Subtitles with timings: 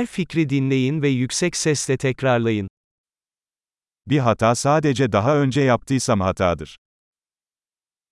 [0.00, 2.68] Her fikri dinleyin ve yüksek sesle tekrarlayın.
[4.06, 6.76] Bir hata sadece daha önce yaptıysam hatadır.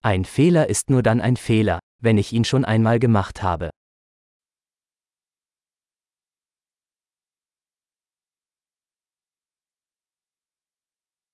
[0.04, 3.70] Ein Fehler ist nur dann ein Fehler, wenn ich ihn schon einmal gemacht habe.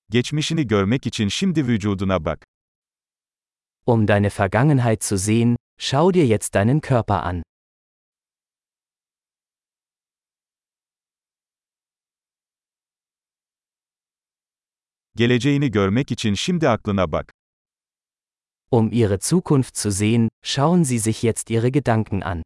[0.09, 2.45] Geçmişini görmek için şimdi vücuduna bak.
[3.85, 7.43] Um deine Vergangenheit zu sehen, schau dir jetzt deinen Körper an.
[15.15, 17.33] Geleceğini görmek için şimdi aklına bak.
[18.71, 22.43] Um ihre Zukunft zu sehen, schauen Sie sich jetzt Ihre Gedanken an.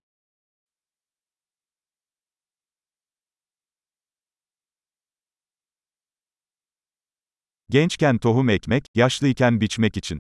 [7.69, 10.20] Gençken tohum ekmek, yaşlıyken biçmek için.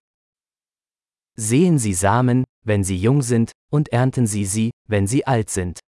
[1.37, 5.79] Sehen Sie Samen, wenn sie jung sind, und ernten Sie sie, wenn sie alt sind.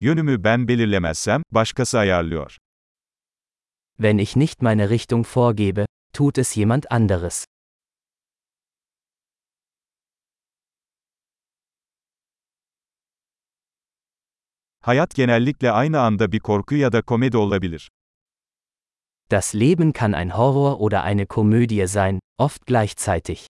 [0.00, 2.56] Yönümü ben belirlemezsem, başkası ayarlıyor.
[3.96, 7.44] Wenn ich nicht meine Richtung vorgebe, tut es jemand anderes.
[14.80, 17.88] Hayat genellikle aynı anda bir korku ya da komedi olabilir.
[19.30, 23.46] Das Leben kann ein Horror oder eine Komödie sein, oft gleichzeitig.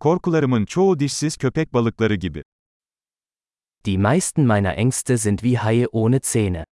[0.00, 2.42] Korkularımın çoğu dişsiz köpek balıkları gibi.
[3.84, 6.64] Die meisten meiner Ängste sind wie Haie ohne Zähne.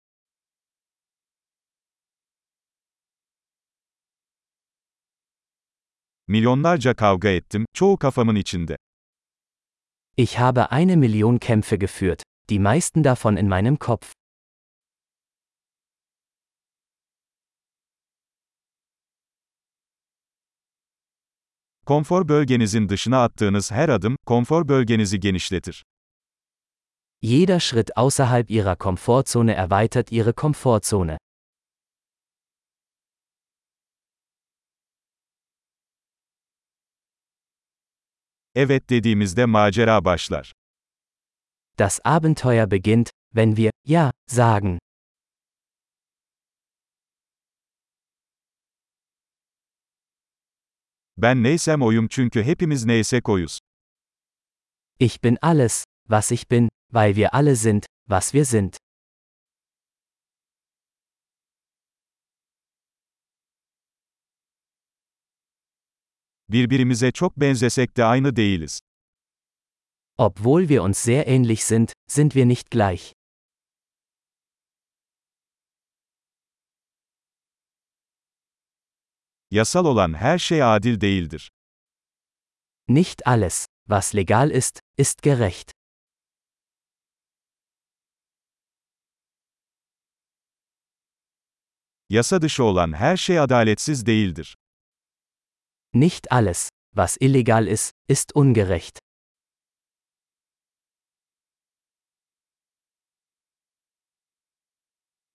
[6.28, 8.76] Milyonlarca kavga ettim, çoğu kafamın içinde.
[10.16, 14.12] Ich habe eine Million Kämpfe geführt, die meisten davon in meinem Kopf.
[21.86, 25.84] Konfor bölgenizin dışına attığınız her adım, konfor bölgenizi genişletir.
[27.22, 31.18] Jeder Schritt außerhalb ihrer Komfortzone erweitert ihre Komfortzone.
[38.54, 40.52] Evet dediğimizde macera başlar.
[41.78, 44.78] Das Abenteuer beginnt, wenn wir Ja sagen.
[51.16, 53.58] Ben neysem oyum çünkü hepimiz neyse koyuz.
[54.98, 58.76] Ich bin alles, was ich bin, weil wir alle sind, was wir sind.
[66.48, 68.80] Birbirimize çok benzesek de aynı değiliz.
[70.18, 73.12] Obwohl wir uns sehr ähnlich sind, sind wir nicht gleich.
[79.54, 81.50] Yasal olan her şey adil değildir.
[82.88, 85.72] Nicht alles, was legal ist, ist gerecht.
[92.08, 94.56] Yasa dışı olan her şey adaletsiz değildir.
[95.94, 99.03] Nicht alles, was illegal ist, ist ungerecht.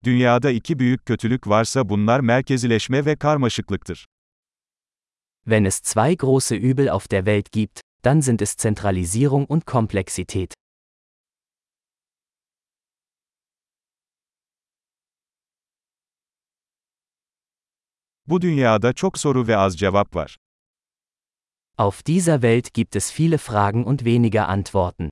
[0.10, 4.06] Dünyada iki büyük kötülük varsa bunlar merkezileşme ve karmaşıklıktır.
[5.44, 10.54] Wenn es zwei große Übel auf der Welt gibt, dann sind es Zentralisierung und Komplexität.
[18.28, 20.38] Bu dünyada çok soru ve az cevap var.
[21.78, 25.10] Auf dieser Welt gibt es viele Fragen und weniger Antworten.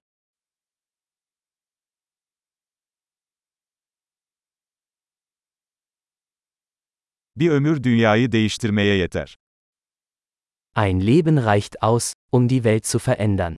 [7.39, 9.37] Bir ömür dünyayı değiştirmeye yeter.
[10.75, 13.55] Ein Leben reicht aus, um die Welt zu verändern.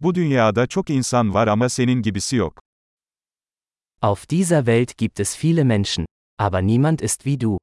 [0.00, 2.60] Bu dünyada çok insan var ama senin gibisi yok.
[4.02, 6.06] Auf dieser Welt gibt es viele Menschen,
[6.38, 7.58] aber niemand ist wie du.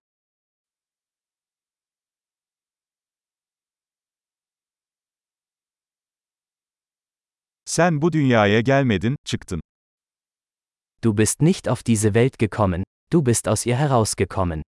[7.66, 9.62] Sen bu dünyaya gelmedin, çıktın.
[11.02, 14.64] Du bist nicht auf diese Welt gekommen, du bist aus ihr herausgekommen.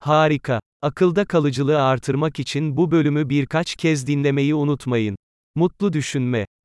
[0.00, 0.60] Harika.
[0.82, 5.16] Akılda kalıcılığı artırmak için bu bölümü birkaç kez dinlemeyi unutmayın.
[5.54, 6.46] Mutlu düşünme.